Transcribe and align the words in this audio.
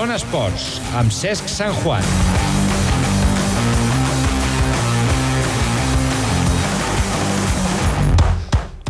Zona 0.00 0.14
Esports, 0.16 0.78
amb 0.96 1.12
Cesc 1.12 1.44
Sant 1.52 1.74
Juan. 1.82 2.00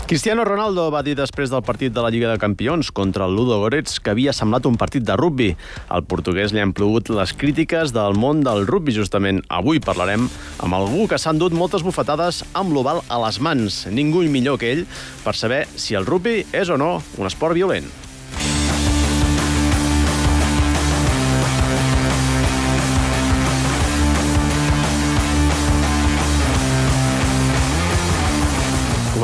Cristiano 0.06 0.44
Ronaldo 0.46 0.84
va 0.94 1.00
dir 1.02 1.16
després 1.18 1.50
del 1.50 1.64
partit 1.66 1.90
de 1.90 2.04
la 2.04 2.12
Lliga 2.14 2.30
de 2.30 2.38
Campions 2.38 2.92
contra 2.94 3.26
el 3.26 3.35
Ludo 3.35 3.58
Goretz 3.58 3.99
que 3.99 4.12
havia 4.14 4.31
semblat 4.31 4.68
un 4.71 4.76
partit 4.78 5.03
de 5.03 5.17
rugby. 5.18 5.49
Al 5.90 6.04
portuguès 6.06 6.54
li 6.54 6.62
han 6.62 6.71
plogut 6.78 7.10
les 7.10 7.32
crítiques 7.35 7.90
del 7.96 8.14
món 8.14 8.45
del 8.46 8.63
rugby. 8.68 8.95
Justament 8.95 9.40
avui 9.50 9.82
parlarem 9.82 10.28
amb 10.63 10.78
algú 10.78 11.08
que 11.10 11.18
s'ha 11.18 11.32
endut 11.35 11.56
moltes 11.58 11.82
bufetades 11.82 12.45
amb 12.54 12.71
l'oval 12.71 13.03
a 13.08 13.18
les 13.24 13.40
mans. 13.42 13.81
Ningú 13.90 14.22
millor 14.31 14.63
que 14.63 14.71
ell 14.77 14.86
per 15.27 15.35
saber 15.35 15.64
si 15.74 15.99
el 15.99 16.06
rugby 16.06 16.45
és 16.54 16.70
o 16.70 16.78
no 16.78 17.00
un 17.18 17.27
esport 17.27 17.58
violent. 17.58 17.90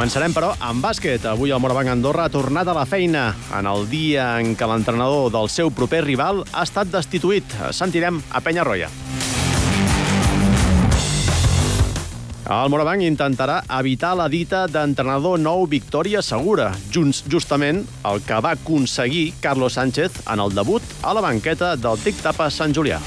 Començarem, 0.07 0.31
però, 0.31 0.53
amb 0.63 0.85
bàsquet. 0.87 1.25
Avui 1.27 1.51
el 1.51 1.59
Morabanc 1.59 1.91
Andorra 1.91 2.29
ha 2.29 2.31
tornat 2.31 2.69
a 2.71 2.75
la 2.77 2.85
feina 2.87 3.25
en 3.59 3.67
el 3.67 3.89
dia 3.91 4.29
en 4.39 4.53
què 4.55 4.69
l'entrenador 4.71 5.33
del 5.35 5.51
seu 5.51 5.73
proper 5.75 6.05
rival 6.05 6.45
ha 6.53 6.63
estat 6.63 6.93
destituït. 6.93 7.57
Sentirem 7.75 8.23
a 8.31 8.39
Penyarroia. 8.39 8.87
El 12.47 12.71
Morabanc 12.71 13.03
intentarà 13.03 13.59
evitar 13.81 14.15
la 14.15 14.31
dita 14.31 14.69
d'entrenador 14.71 15.43
nou 15.43 15.67
Victòria 15.67 16.23
Segura, 16.23 16.71
just, 16.95 17.27
justament 17.27 17.83
el 18.07 18.23
que 18.23 18.39
va 18.39 18.55
aconseguir 18.55 19.33
Carlos 19.43 19.75
Sánchez 19.75 20.23
en 20.23 20.39
el 20.39 20.55
debut 20.55 20.99
a 21.03 21.19
la 21.19 21.27
banqueta 21.33 21.75
del 21.75 21.99
Tic 22.07 22.23
Tapa 22.23 22.47
Sant 22.55 22.79
Julià. 22.79 23.03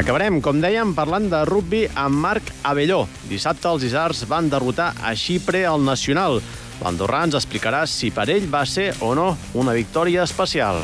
Acabarem, 0.00 0.38
com 0.40 0.56
dèiem, 0.56 0.94
parlant 0.96 1.26
de 1.28 1.42
rugby 1.44 1.82
amb 1.92 2.16
Marc 2.22 2.46
Avelló. 2.64 3.02
Dissabte 3.28 3.68
els 3.68 3.82
Isars 3.84 4.22
van 4.30 4.48
derrotar 4.48 4.94
a 5.04 5.12
Xipre 5.12 5.60
al 5.68 5.84
Nacional. 5.84 6.40
L'andorrà 6.80 7.26
ens 7.26 7.36
explicarà 7.36 7.82
si 7.84 8.08
per 8.08 8.24
ell 8.32 8.48
va 8.48 8.64
ser 8.64 8.94
o 9.04 9.12
no 9.12 9.34
una 9.52 9.76
victòria 9.76 10.24
especial. 10.24 10.80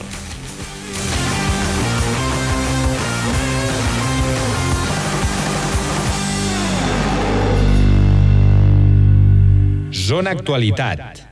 Zona 9.97 10.37
Actualitat. 10.37 11.26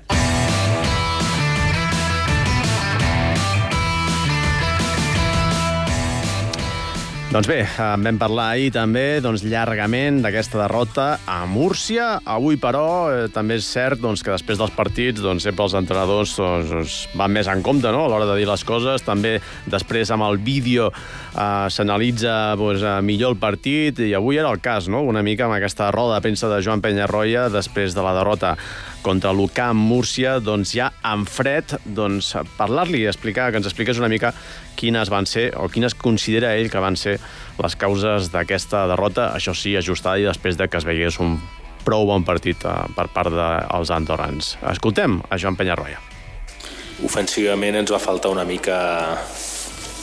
Doncs 7.35 7.49
bé, 7.51 7.65
en 7.67 8.05
vam 8.07 8.19
parlar 8.21 8.45
ahir 8.53 8.69
també 8.71 9.17
doncs, 9.19 9.43
llargament 9.43 10.21
d'aquesta 10.23 10.61
derrota 10.61 11.07
a 11.27 11.41
Múrcia. 11.51 12.21
Avui, 12.31 12.55
però, 12.63 12.85
eh, 13.11 13.25
també 13.35 13.57
és 13.59 13.67
cert 13.67 13.99
doncs, 13.99 14.23
que 14.23 14.31
després 14.31 14.61
dels 14.61 14.71
partits 14.71 15.19
doncs, 15.19 15.43
sempre 15.43 15.65
els 15.67 15.75
entrenadors 15.75 16.37
doncs, 16.39 16.71
doncs, 16.71 16.95
van 17.19 17.35
més 17.35 17.51
en 17.51 17.67
compte 17.67 17.91
no? 17.91 18.05
a 18.05 18.13
l'hora 18.13 18.31
de 18.31 18.39
dir 18.39 18.47
les 18.47 18.63
coses. 18.63 19.03
També 19.03 19.41
després 19.67 20.15
amb 20.15 20.29
el 20.29 20.39
vídeo 20.39 20.93
eh, 20.95 21.67
s'analitza 21.75 22.55
doncs, 22.55 22.87
eh, 22.87 22.97
millor 23.03 23.35
el 23.35 23.41
partit 23.43 23.99
i 23.99 24.15
avui 24.15 24.39
era 24.39 24.55
el 24.55 24.63
cas, 24.63 24.87
no? 24.87 25.03
una 25.03 25.27
mica 25.27 25.49
amb 25.49 25.59
aquesta 25.59 25.91
roda 25.91 26.15
de 26.15 26.29
premsa 26.29 26.47
de 26.47 26.63
Joan 26.63 26.87
Penyarroia 26.87 27.49
després 27.51 27.99
de 27.99 28.07
la 28.07 28.15
derrota 28.15 28.55
contra 29.05 29.35
l'UCAM 29.37 29.77
Múrcia, 29.77 30.39
doncs 30.41 30.73
ja 30.75 30.89
en 31.05 31.27
fred, 31.29 31.77
doncs 31.85 32.33
parlar-li 32.57 33.05
i 33.05 33.11
explicar, 33.11 33.51
que 33.53 33.61
ens 33.61 33.69
expliqués 33.69 34.01
una 34.01 34.09
mica 34.09 34.33
quines 34.81 35.13
van 35.13 35.29
ser, 35.29 35.51
o 35.61 35.69
quines 35.69 35.95
considera 35.95 36.55
ell 36.57 36.71
que 36.73 36.83
van 36.83 36.97
ser 36.97 37.19
les 37.61 37.77
causes 37.77 38.33
d'aquesta 38.33 38.87
derrota, 38.91 39.29
això 39.37 39.55
sí, 39.55 39.77
ajustada 39.77 40.19
i 40.19 40.27
després 40.27 40.57
de 40.59 40.69
que 40.69 40.81
es 40.81 40.89
veiés 40.89 41.21
un 41.23 41.37
prou 41.85 42.09
bon 42.09 42.25
partit 42.25 42.65
eh, 42.65 42.75
per 42.97 43.11
part 43.13 43.31
dels 43.35 43.93
andorrans. 43.93 44.55
Escoltem 44.73 45.21
a 45.29 45.39
Joan 45.39 45.61
Penyarroia. 45.61 46.01
Ofensivament 47.05 47.77
ens 47.83 47.93
va 47.93 48.01
faltar 48.01 48.33
una 48.33 48.47
mica 48.49 48.79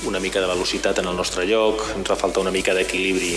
una 0.05 0.19
mica 0.19 0.41
de 0.41 0.47
velocitat 0.49 0.97
en 0.97 1.09
el 1.11 1.17
nostre 1.17 1.45
lloc, 1.45 1.83
ens 1.97 2.09
va 2.09 2.17
faltar 2.17 2.41
una 2.41 2.53
mica 2.53 2.73
d'equilibri 2.73 3.35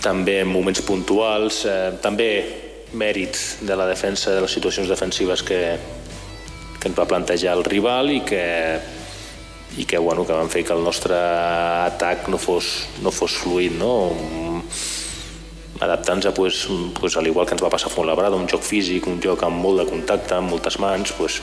també 0.00 0.40
en 0.40 0.48
moments 0.48 0.80
puntuals, 0.82 1.64
eh, 1.68 1.92
també 2.02 2.69
mèrit 2.92 3.36
de 3.66 3.76
la 3.76 3.86
defensa, 3.86 4.34
de 4.34 4.40
les 4.44 4.52
situacions 4.52 4.88
defensives 4.88 5.42
que, 5.46 5.60
que 6.80 6.88
ens 6.88 6.98
va 6.98 7.08
plantejar 7.08 7.56
el 7.58 7.64
rival 7.64 8.10
i 8.14 8.20
que, 8.26 8.46
i 9.78 9.86
que, 9.86 9.98
bueno, 9.98 10.26
que 10.26 10.36
van 10.36 10.50
fer 10.50 10.64
que 10.66 10.74
el 10.74 10.82
nostre 10.84 11.16
atac 11.16 12.28
no 12.28 12.38
fos, 12.38 12.88
no 13.02 13.12
fos 13.14 13.38
fluid, 13.42 13.76
no? 13.78 13.94
adaptant-se, 15.80 16.32
pues, 16.32 16.68
pues, 16.98 17.16
al 17.16 17.26
igual 17.26 17.46
que 17.46 17.54
ens 17.56 17.62
va 17.64 17.70
passar 17.72 17.88
a 17.88 17.94
Fontlabrada, 17.94 18.36
un 18.36 18.48
joc 18.48 18.60
físic, 18.60 19.06
un 19.08 19.16
joc 19.22 19.40
amb 19.46 19.62
molt 19.64 19.80
de 19.80 19.86
contacte, 19.88 20.34
amb 20.36 20.52
moltes 20.52 20.76
mans, 20.78 21.14
pues, 21.16 21.40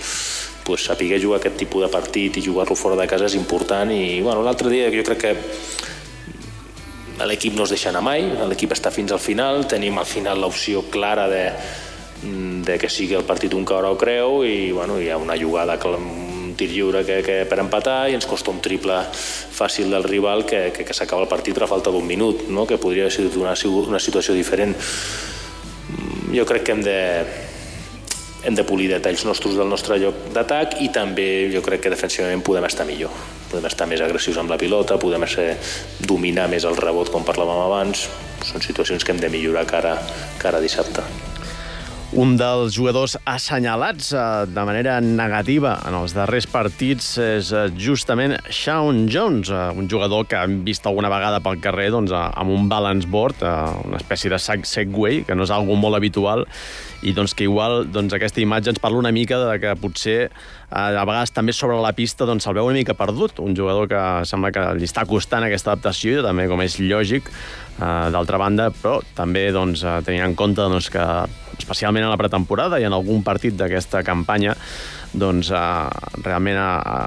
pues, 0.63 0.84
saber 0.86 1.18
jugar 1.22 1.40
aquest 1.40 1.57
tipus 1.57 1.86
de 1.86 1.90
partit 1.90 2.38
i 2.38 2.44
jugar-lo 2.46 2.75
fora 2.75 3.00
de 3.00 3.07
casa 3.07 3.25
és 3.25 3.38
important 3.40 3.90
i 3.91 4.22
bueno, 4.22 4.44
l'altre 4.44 4.69
dia 4.69 4.91
jo 4.91 5.03
crec 5.07 5.22
que 5.22 5.31
l'equip 7.26 7.56
no 7.58 7.66
es 7.66 7.74
deixa 7.74 7.90
anar 7.90 8.04
mai, 8.06 8.28
l'equip 8.50 8.76
està 8.76 8.92
fins 8.94 9.12
al 9.12 9.22
final, 9.24 9.66
tenim 9.70 9.98
al 9.98 10.06
final 10.06 10.42
l'opció 10.42 10.84
clara 10.94 11.28
de, 11.32 11.46
de 12.68 12.78
que 12.78 12.90
sigui 12.90 13.18
el 13.18 13.26
partit 13.26 13.54
un 13.58 13.66
caure 13.66 13.90
o 13.90 13.98
creu 13.98 14.44
i 14.46 14.72
bueno, 14.72 15.00
hi 15.02 15.10
ha 15.10 15.18
una 15.18 15.38
jugada 15.38 15.80
que 15.80 15.94
un 15.98 16.54
tir 16.58 16.70
lliure 16.74 17.04
que, 17.06 17.22
que 17.24 17.38
per 17.50 17.60
empatar 17.62 18.10
i 18.10 18.18
ens 18.18 18.26
costa 18.30 18.52
un 18.52 18.62
triple 18.62 19.00
fàcil 19.14 19.94
del 19.94 20.06
rival 20.06 20.46
que, 20.46 20.72
que, 20.74 20.86
que 20.86 20.98
s'acaba 20.98 21.26
el 21.26 21.32
partit 21.32 21.58
a 21.58 21.70
falta 21.70 21.94
d'un 21.94 22.06
minut, 22.06 22.48
no? 22.50 22.66
que 22.66 22.82
podria 22.82 23.06
haver 23.06 23.14
sigut 23.14 23.38
una, 23.38 23.54
una 23.86 24.02
situació 24.02 24.34
diferent. 24.34 24.76
Jo 26.34 26.46
crec 26.46 26.66
que 26.66 26.74
hem 26.74 26.82
de, 26.84 26.98
hem 28.47 28.56
de 28.56 28.63
polir 28.63 28.88
detalls 28.94 29.25
nostres 29.28 29.58
del 29.59 29.68
nostre 29.68 30.00
lloc 30.00 30.30
d'atac 30.35 30.80
i 30.81 30.88
també 30.96 31.50
jo 31.52 31.62
crec 31.66 31.84
que 31.84 31.94
defensivament 31.94 32.46
podem 32.47 32.66
estar 32.69 32.88
millor 32.88 33.12
podem 33.47 33.68
estar 33.69 33.88
més 33.88 34.03
agressius 34.03 34.40
amb 34.41 34.52
la 34.52 34.59
pilota, 34.59 35.00
podem 35.00 35.25
ser, 35.30 35.53
dominar 36.03 36.50
més 36.52 36.68
el 36.68 36.78
rebot 36.80 37.12
com 37.13 37.25
parlàvem 37.28 37.63
abans. 37.63 38.07
Són 38.46 38.63
situacions 38.63 39.03
que 39.03 39.16
hem 39.16 39.24
de 39.24 39.31
millorar 39.34 39.66
cara, 39.69 39.96
cara 40.41 40.62
dissabte. 40.63 41.06
Un 42.18 42.38
dels 42.40 42.72
jugadors 42.72 43.18
assenyalats 43.28 44.13
eh, 44.16 44.22
de 44.47 44.63
manera 44.63 44.94
negativa 45.03 45.74
en 45.90 45.97
els 45.97 46.13
darrers 46.16 46.46
partits 46.47 47.09
és 47.19 47.50
eh, 47.52 47.66
justament 47.75 48.38
Shawn 48.47 49.09
Jones, 49.12 49.52
eh, 49.52 49.66
un 49.75 49.90
jugador 49.91 50.24
que 50.31 50.40
hem 50.40 50.62
vist 50.63 50.88
alguna 50.88 51.12
vegada 51.12 51.41
pel 51.44 51.59
carrer 51.59 51.90
doncs, 51.91 52.16
amb 52.16 52.53
un 52.56 52.69
balance 52.72 53.12
board, 53.12 53.44
una 53.44 54.00
espècie 54.00 54.31
de 54.31 54.40
segway, 54.40 55.25
que 55.28 55.36
no 55.36 55.44
és 55.44 55.52
algo 55.52 55.75
molt 55.75 56.00
habitual, 56.00 56.47
i 57.06 57.13
doncs 57.13 57.35
que 57.38 57.46
igual 57.46 57.85
doncs, 57.94 58.16
aquesta 58.16 58.41
imatge 58.41 58.72
ens 58.74 58.81
parla 58.81 59.02
una 59.02 59.13
mica 59.13 59.38
de 59.41 59.59
que 59.62 59.75
potser 59.78 60.18
a 60.69 61.06
vegades 61.06 61.31
també 61.31 61.53
sobre 61.53 61.78
la 61.80 61.94
pista 61.96 62.25
doncs, 62.28 62.44
se'l 62.44 62.58
veu 62.58 62.68
una 62.68 62.80
mica 62.80 62.97
perdut, 62.97 63.40
un 63.40 63.56
jugador 63.56 63.88
que 63.91 64.03
sembla 64.28 64.52
que 64.52 64.66
li 64.80 64.90
està 64.90 65.06
costant 65.07 65.46
aquesta 65.46 65.74
adaptació, 65.75 66.24
també 66.25 66.47
com 66.50 66.63
és 66.66 66.80
lògic, 66.81 67.31
Uh, 67.78 68.09
D'altra 68.09 68.40
banda, 68.41 68.72
però 68.74 68.96
també 69.13 69.52
doncs, 69.53 69.84
uh, 69.86 70.00
tenint 70.02 70.24
en 70.25 70.34
compte 70.34 70.63
doncs, 70.66 70.88
que 70.90 71.03
especialment 71.59 72.07
a 72.07 72.09
la 72.09 72.18
pretemporada 72.18 72.80
i 72.81 72.88
en 72.88 72.96
algun 72.96 73.22
partit 73.22 73.53
d'aquesta 73.53 74.02
campanya 74.02 74.56
doncs, 75.13 75.52
uh, 75.53 75.86
realment 76.25 76.57
ha, 76.57 77.06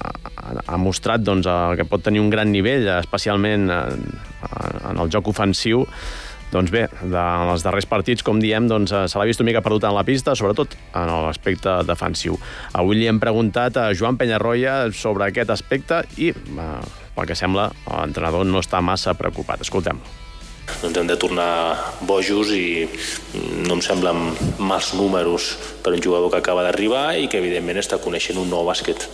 ha, 0.62 0.78
mostrat 0.78 1.24
doncs, 1.26 1.48
uh, 1.50 1.74
que 1.74 1.88
pot 1.90 2.06
tenir 2.06 2.22
un 2.22 2.30
gran 2.30 2.54
nivell, 2.54 2.86
especialment 3.00 3.66
uh, 3.66 3.82
en 4.92 5.02
el 5.02 5.10
joc 5.10 5.32
ofensiu, 5.34 5.82
doncs 6.50 6.72
bé, 6.74 6.86
en 7.06 7.14
els 7.14 7.64
darrers 7.64 7.88
partits, 7.90 8.24
com 8.26 8.40
diem, 8.42 8.66
doncs, 8.70 8.94
se 9.12 9.18
l'ha 9.18 9.26
vist 9.28 9.42
una 9.42 9.50
mica 9.50 9.62
perdut 9.64 9.86
en 9.88 9.96
la 9.96 10.06
pista, 10.06 10.34
sobretot 10.38 10.76
en 10.98 11.12
l'aspecte 11.26 11.80
defensiu. 11.88 12.38
Avui 12.78 12.98
li 12.98 13.10
hem 13.10 13.20
preguntat 13.22 13.78
a 13.80 13.90
Joan 13.94 14.18
Penyarroia 14.20 14.82
sobre 14.96 15.28
aquest 15.28 15.52
aspecte 15.54 16.02
i, 16.18 16.32
uh, 16.32 16.80
pel 17.14 17.30
que 17.30 17.38
sembla, 17.38 17.70
l'entrenador 17.86 18.48
no 18.48 18.62
està 18.64 18.82
massa 18.84 19.14
preocupat. 19.18 19.62
Escoltem-lo 19.66 20.18
doncs 20.80 20.96
hem 21.00 21.08
de 21.08 21.16
tornar 21.18 21.74
bojos 22.06 22.52
i 22.54 22.86
no 23.66 23.74
em 23.74 23.80
semblen 23.82 24.30
mals 24.62 24.92
números 24.94 25.56
per 25.82 25.92
un 25.96 26.02
jugador 26.02 26.30
que 26.30 26.38
acaba 26.38 26.62
d'arribar 26.62 27.18
i 27.18 27.26
que 27.28 27.40
evidentment 27.42 27.80
està 27.82 27.98
coneixent 27.98 28.38
un 28.38 28.48
nou 28.52 28.62
bàsquet. 28.68 29.08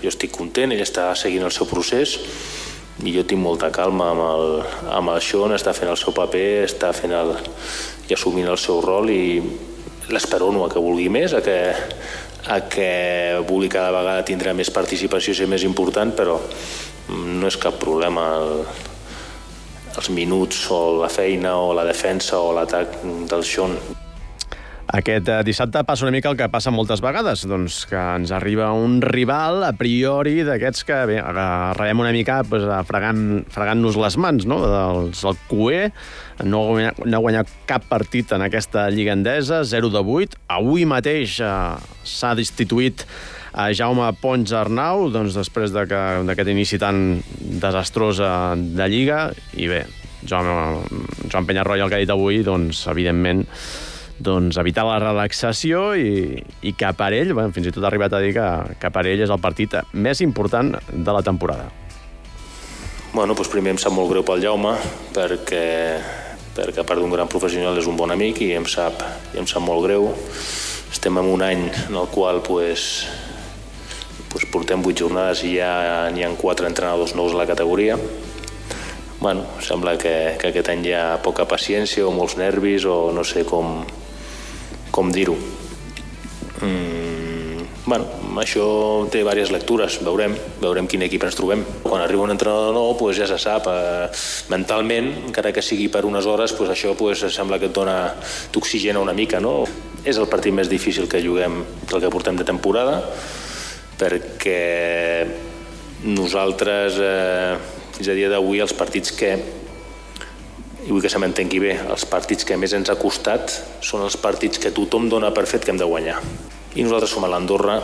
Jo 0.00 0.08
estic 0.08 0.32
content, 0.34 0.72
ell 0.72 0.82
està 0.82 1.10
seguint 1.18 1.44
el 1.44 1.52
seu 1.52 1.68
procés 1.68 2.16
i 3.02 3.10
jo 3.16 3.24
tinc 3.26 3.42
molta 3.42 3.72
calma 3.74 4.12
amb 4.12 4.22
el, 4.22 4.44
amb 4.94 5.14
el 5.14 5.22
Sean, 5.24 5.54
està 5.56 5.74
fent 5.74 5.90
el 5.90 5.98
seu 5.98 6.14
paper, 6.14 6.46
està 6.68 6.92
fent 6.94 7.14
el, 7.16 7.34
i 8.08 8.14
assumint 8.14 8.50
el 8.52 8.60
seu 8.60 8.78
rol 8.84 9.10
i 9.10 9.24
l'esperono 10.12 10.64
a 10.64 10.70
que 10.70 10.82
vulgui 10.82 11.08
més, 11.10 11.34
a 11.34 11.42
que, 11.42 11.58
a 12.46 12.60
que 12.70 12.90
vulgui 13.48 13.72
cada 13.72 13.90
vegada 13.96 14.26
tindre 14.28 14.54
més 14.54 14.70
participació 14.70 15.34
i 15.34 15.40
ser 15.40 15.50
més 15.50 15.66
important, 15.66 16.14
però 16.14 16.38
no 17.10 17.50
és 17.50 17.58
cap 17.60 17.80
problema 17.80 18.28
el, 18.38 18.64
els 19.96 20.10
minuts 20.14 20.64
o 20.70 20.80
la 21.02 21.10
feina 21.10 21.58
o 21.58 21.74
la 21.76 21.88
defensa 21.88 22.38
o 22.38 22.54
l'atac 22.54 23.00
del 23.02 23.44
Sean. 23.44 24.03
Aquest 24.94 25.26
eh, 25.26 25.40
dissabte 25.42 25.80
passa 25.82 26.04
una 26.06 26.12
mica 26.14 26.30
el 26.30 26.36
que 26.38 26.46
passa 26.52 26.70
moltes 26.70 27.00
vegades, 27.02 27.42
doncs 27.50 27.80
que 27.90 27.98
ens 27.98 28.30
arriba 28.34 28.68
un 28.78 29.00
rival 29.02 29.64
a 29.66 29.72
priori 29.74 30.44
d'aquests 30.46 30.84
que 30.86 30.98
bé, 31.10 31.16
rebem 31.74 32.02
una 32.04 32.12
mica 32.14 32.42
pues, 32.46 32.62
fregant-nos 32.86 33.48
fregant 33.54 33.82
les 34.04 34.16
mans, 34.22 34.46
no? 34.46 34.60
Dels, 34.62 35.24
el 35.26 35.40
QE 35.50 35.88
no 36.46 36.60
ha, 36.60 36.68
guanyat, 36.68 37.00
no 37.08 37.18
ha 37.18 37.22
guanyat 37.24 37.50
cap 37.66 37.88
partit 37.90 38.34
en 38.36 38.44
aquesta 38.46 38.84
lliga 38.94 39.16
endesa, 39.18 39.64
0 39.66 39.90
de 39.90 40.02
8. 40.14 40.38
Avui 40.60 40.86
mateix 40.86 41.40
eh, 41.42 41.54
s'ha 42.06 42.34
destituït 42.38 43.02
a 43.54 43.70
Jaume 43.74 44.06
Pons 44.20 44.52
Arnau, 44.54 45.08
doncs 45.14 45.34
després 45.34 45.74
d'aquest 45.74 46.28
de 46.28 46.36
que, 46.38 46.46
inici 46.54 46.78
tan 46.82 47.18
desastrós 47.62 48.18
de 48.18 48.88
Lliga, 48.90 49.28
i 49.58 49.66
bé, 49.70 49.84
Joan, 50.26 50.86
Joan 51.30 51.46
Penyarroia 51.50 51.86
el 51.86 51.90
que 51.90 51.98
ha 51.98 52.02
dit 52.02 52.14
avui, 52.14 52.42
doncs, 52.46 52.82
evidentment, 52.90 53.44
doncs, 54.18 54.58
evitar 54.60 54.84
la 54.86 54.98
relaxació 55.02 55.94
i, 55.98 56.38
i 56.62 56.74
que 56.78 56.90
per 56.96 57.10
ell, 57.16 57.32
bueno, 57.34 57.52
fins 57.54 57.68
i 57.68 57.72
tot 57.74 57.84
ha 57.84 57.90
arribat 57.90 58.14
a 58.14 58.20
dir 58.22 58.34
que, 58.36 58.48
que 58.80 58.90
per 58.94 59.06
ell 59.10 59.24
és 59.24 59.32
el 59.32 59.40
partit 59.42 59.74
més 59.92 60.22
important 60.22 60.74
de 60.92 61.16
la 61.16 61.22
temporada. 61.26 61.70
Bueno, 63.14 63.34
doncs 63.34 63.50
primer 63.50 63.74
em 63.74 63.80
sap 63.80 63.94
molt 63.94 64.10
greu 64.10 64.24
pel 64.26 64.42
Jaume, 64.42 64.74
perquè, 65.14 65.66
perquè 66.54 66.82
a 66.82 66.86
part 66.86 67.02
d'un 67.02 67.14
gran 67.14 67.30
professional 67.30 67.78
és 67.78 67.90
un 67.90 67.98
bon 67.98 68.10
amic 68.10 68.42
i 68.42 68.52
em 68.58 68.66
sap, 68.66 69.02
i 69.34 69.42
em 69.42 69.46
sap 69.50 69.62
molt 69.62 69.86
greu. 69.86 70.10
Estem 70.94 71.18
en 71.18 71.30
un 71.30 71.42
any 71.42 71.68
en 71.88 71.98
el 71.98 72.10
qual 72.14 72.42
pues, 72.42 73.06
pues 74.30 74.46
portem 74.50 74.82
vuit 74.82 74.98
jornades 74.98 75.42
i 75.46 75.56
ja 75.58 76.06
n'hi 76.14 76.22
ha 76.26 76.30
quatre 76.38 76.70
entrenadors 76.70 77.14
nous 77.18 77.34
a 77.34 77.42
la 77.42 77.50
categoria 77.50 77.98
bueno, 79.24 79.46
sembla 79.60 79.96
que, 79.96 80.36
que 80.36 80.50
aquest 80.50 80.68
any 80.68 80.82
hi 80.84 80.90
ha 80.92 81.04
poca 81.24 81.46
paciència 81.48 82.04
o 82.04 82.10
molts 82.12 82.34
nervis 82.36 82.84
o 82.84 83.08
no 83.16 83.22
sé 83.24 83.46
com, 83.48 83.78
com 84.94 85.10
dir-ho. 85.10 85.34
Mm, 86.62 87.64
bueno, 87.84 88.06
això 88.38 88.64
té 89.10 89.18
diverses 89.24 89.50
lectures, 89.50 89.96
veurem, 90.06 90.36
veurem 90.62 90.86
quin 90.86 91.02
equip 91.02 91.26
ens 91.26 91.34
trobem. 91.34 91.64
Quan 91.82 92.04
arriba 92.04 92.22
un 92.22 92.34
entrenador 92.34 92.76
nou, 92.76 92.92
pues 93.00 93.18
ja 93.18 93.26
se 93.26 93.40
sap, 93.42 93.66
eh, 93.66 94.06
mentalment, 94.54 95.10
encara 95.26 95.50
que 95.52 95.64
sigui 95.66 95.88
per 95.90 96.04
unes 96.06 96.28
hores, 96.30 96.54
pues 96.54 96.70
això 96.70 96.94
pues, 96.94 97.26
sembla 97.34 97.58
que 97.58 97.66
et 97.72 97.74
dona, 97.74 98.14
t'oxigena 98.54 99.02
una 99.02 99.16
mica, 99.16 99.40
no? 99.42 99.64
És 100.04 100.20
el 100.22 100.30
partit 100.30 100.54
més 100.54 100.70
difícil 100.70 101.08
que 101.10 101.22
juguem 101.24 101.64
del 101.90 102.00
que 102.00 102.12
portem 102.14 102.38
de 102.38 102.46
temporada, 102.46 103.02
perquè 103.98 105.26
nosaltres 106.04 107.02
eh, 107.02 107.58
fins 107.98 108.08
a 108.08 108.14
dia 108.14 108.30
d'avui 108.30 108.62
els 108.62 108.74
partits 108.76 109.10
que 109.10 109.34
i 110.84 110.90
vull 110.90 111.02
que 111.02 111.10
se 111.12 111.20
m'entengui 111.20 111.60
bé, 111.62 111.74
els 111.90 112.04
partits 112.08 112.46
que 112.46 112.56
més 112.60 112.74
ens 112.76 112.90
ha 112.92 112.98
costat 113.00 113.52
són 113.84 114.04
els 114.04 114.16
partits 114.20 114.60
que 114.60 114.72
tothom 114.74 115.08
dona 115.12 115.32
per 115.34 115.46
fet 115.50 115.64
que 115.64 115.72
hem 115.72 115.80
de 115.80 115.88
guanyar. 115.88 116.18
I 116.74 116.84
nosaltres 116.84 117.14
som 117.14 117.24
a 117.24 117.30
l'Andorra 117.32 117.78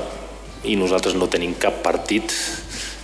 i 0.69 0.77
nosaltres 0.77 1.17
no 1.17 1.31
tenim 1.33 1.55
cap 1.61 1.81
partit 1.85 2.33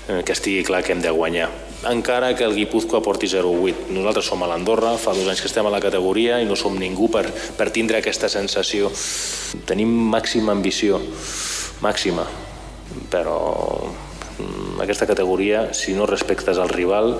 eh, 0.09 0.21
que 0.21 0.35
estigui 0.35 0.65
clar 0.67 0.83
que 0.85 0.93
hem 0.93 1.05
de 1.05 1.13
guanyar. 1.15 1.49
Encara 1.89 2.33
que 2.37 2.45
el 2.45 2.57
Guipúzcoa 2.57 3.03
porti 3.05 3.29
0-8. 3.31 3.89
Nosaltres 3.95 4.29
som 4.29 4.43
a 4.43 4.51
l'Andorra, 4.51 4.97
fa 5.01 5.15
dos 5.17 5.29
anys 5.29 5.45
que 5.45 5.49
estem 5.49 5.69
a 5.69 5.73
la 5.73 5.81
categoria 5.81 6.41
i 6.43 6.49
no 6.49 6.57
som 6.59 6.77
ningú 6.77 7.09
per, 7.13 7.25
per 7.57 7.71
tindre 7.73 8.01
aquesta 8.01 8.29
sensació. 8.33 8.91
Tenim 9.69 9.93
màxima 10.13 10.53
ambició, 10.57 11.01
màxima, 11.85 12.27
però 13.13 13.39
Mm, 14.39 14.81
aquesta 14.85 15.07
categoria, 15.07 15.73
si 15.73 15.95
no 15.95 16.05
respectes 16.05 16.59
el 16.59 16.69
rival, 16.69 17.17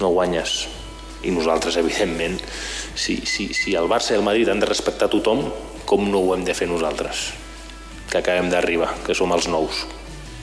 no 0.00 0.08
guanyes. 0.12 0.68
I 1.22 1.32
nosaltres, 1.34 1.78
evidentment, 1.80 2.38
si, 2.94 3.20
si, 3.26 3.52
si 3.54 3.76
el 3.78 3.88
Barça 3.90 4.14
i 4.14 4.18
el 4.18 4.26
Madrid 4.26 4.50
han 4.50 4.62
de 4.62 4.68
respectar 4.68 5.10
tothom, 5.12 5.44
com 5.86 6.08
no 6.10 6.22
ho 6.22 6.36
hem 6.36 6.44
de 6.46 6.54
fer 6.54 6.68
nosaltres? 6.70 7.30
Que 8.10 8.20
acabem 8.20 8.50
d'arribar, 8.52 8.92
que 9.06 9.16
som 9.16 9.32
els 9.34 9.48
nous. 9.50 9.84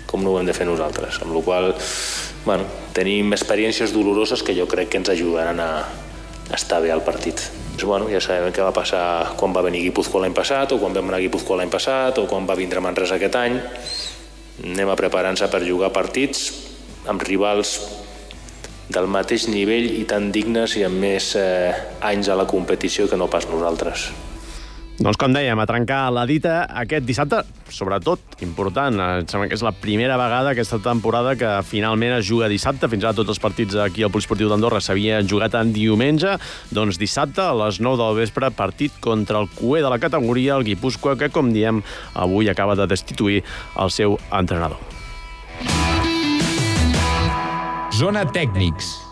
Com 0.10 0.24
no 0.26 0.34
ho 0.34 0.40
hem 0.40 0.48
de 0.48 0.58
fer 0.58 0.68
nosaltres? 0.68 1.22
Amb 1.22 1.36
la 1.36 1.46
qual 1.46 1.72
bueno, 2.46 2.66
tenim 2.96 3.34
experiències 3.36 3.94
doloroses 3.94 4.42
que 4.44 4.56
jo 4.58 4.66
crec 4.68 4.90
que 4.90 5.02
ens 5.02 5.12
ajudaran 5.12 5.60
a, 5.62 5.72
estar 6.54 6.82
bé 6.82 6.92
al 6.92 7.04
partit. 7.04 7.42
Bueno, 7.84 8.10
ja 8.12 8.20
sabem 8.22 8.52
què 8.54 8.64
va 8.64 8.74
passar 8.76 9.36
quan 9.40 9.54
va 9.56 9.64
venir 9.64 9.84
Guipúzcoa 9.86 10.26
l'any 10.26 10.36
passat, 10.36 10.74
o 10.74 10.80
quan 10.82 10.94
vam 10.96 11.12
anar 11.12 11.20
a 11.22 11.56
l'any 11.62 11.72
passat, 11.72 12.18
o 12.20 12.28
quan 12.28 12.48
va 12.48 12.58
vindre 12.58 12.82
Manresa 12.82 13.16
aquest 13.16 13.36
any 13.36 13.60
anem 14.60 14.90
a 14.92 14.96
preparar-nos 15.00 15.48
per 15.48 15.64
jugar 15.64 15.94
partits 15.96 16.52
amb 17.08 17.22
rivals 17.24 17.78
del 18.90 19.10
mateix 19.12 19.48
nivell 19.50 19.92
i 19.94 20.06
tan 20.10 20.32
dignes 20.34 20.76
i 20.80 20.86
amb 20.88 21.00
més 21.02 21.36
eh, 21.38 21.70
anys 22.02 22.30
a 22.30 22.40
la 22.40 22.48
competició 22.50 23.08
que 23.10 23.20
no 23.20 23.30
pas 23.30 23.48
nosaltres. 23.50 24.10
Doncs 25.00 25.16
com 25.16 25.32
dèiem, 25.32 25.56
a 25.56 25.64
trencar 25.64 26.10
la 26.12 26.26
dita 26.28 26.66
aquest 26.82 27.06
dissabte, 27.08 27.38
sobretot, 27.72 28.34
important, 28.44 28.98
em 29.00 29.30
sembla 29.32 29.48
que 29.48 29.56
és 29.56 29.64
la 29.64 29.72
primera 29.72 30.18
vegada 30.20 30.52
aquesta 30.52 30.82
temporada 30.84 31.38
que 31.40 31.54
finalment 31.64 32.18
es 32.18 32.28
juga 32.28 32.50
dissabte, 32.52 32.90
fins 32.92 33.08
ara 33.08 33.16
tots 33.16 33.32
els 33.32 33.40
partits 33.40 33.80
aquí 33.80 34.04
al 34.04 34.12
Polisportiu 34.12 34.52
d'Andorra 34.52 34.84
s'havien 34.84 35.24
jugat 35.24 35.56
en 35.56 35.72
diumenge, 35.72 36.36
doncs 36.76 37.00
dissabte 37.00 37.46
a 37.46 37.56
les 37.64 37.80
9 37.80 37.96
del 38.04 38.20
vespre, 38.20 38.52
partit 38.52 39.00
contra 39.00 39.40
el 39.40 39.48
cué 39.56 39.80
de 39.80 39.96
la 39.96 40.04
categoria, 40.04 40.60
el 40.60 40.68
Guipúscoa, 40.68 41.16
que 41.16 41.32
com 41.32 41.56
diem, 41.56 41.80
avui 42.12 42.52
acaba 42.52 42.76
de 42.76 42.92
destituir 42.92 43.46
el 43.80 43.96
seu 43.96 44.20
entrenador. 44.36 44.99
Zona 48.00 48.24
Tècnics. 48.24 49.09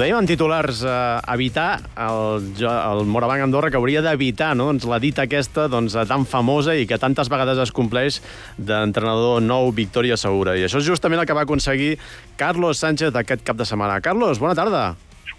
Dèiem 0.00 0.16
en 0.16 0.28
titulars, 0.28 0.80
eh, 0.80 1.32
evitar 1.34 1.80
el, 2.00 2.46
el 2.64 3.02
Morabanc 3.04 3.44
Andorra, 3.44 3.68
que 3.70 3.76
hauria 3.76 4.00
d'evitar 4.04 4.54
no? 4.56 4.70
doncs, 4.70 4.86
la 4.88 4.98
dita 5.02 5.26
aquesta 5.26 5.66
doncs, 5.68 5.96
tan 6.08 6.24
famosa 6.28 6.72
i 6.78 6.86
que 6.88 6.96
tantes 7.00 7.28
vegades 7.28 7.60
es 7.60 7.72
compleix 7.76 8.20
d'entrenador 8.56 9.42
nou 9.44 9.68
Victòria 9.76 10.16
Segura. 10.20 10.56
I 10.56 10.64
això 10.64 10.80
és 10.80 10.88
justament 10.88 11.20
el 11.20 11.28
que 11.28 11.36
va 11.36 11.44
aconseguir 11.44 11.98
Carlos 12.40 12.80
Sánchez 12.80 13.12
aquest 13.12 13.44
cap 13.44 13.60
de 13.60 13.68
setmana. 13.68 14.00
Carlos, 14.00 14.40
bona 14.40 14.56
tarda. 14.56 14.84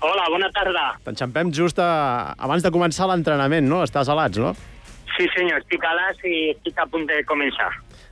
Hola, 0.02 0.28
bona 0.34 0.50
tarda. 0.54 0.86
T'enxampem 1.06 1.50
just 1.54 1.82
a, 1.82 2.36
abans 2.38 2.62
de 2.62 2.74
començar 2.74 3.10
l'entrenament, 3.10 3.66
no? 3.70 3.82
Estàs 3.86 4.10
alats, 4.14 4.38
no? 4.42 4.54
Sí, 5.16 5.26
senyor, 5.34 5.62
estic 5.62 5.86
alats 5.86 6.22
i 6.26 6.52
estic 6.54 6.78
a 6.78 6.86
punt 6.90 7.10
de 7.10 7.24
començar. 7.30 7.72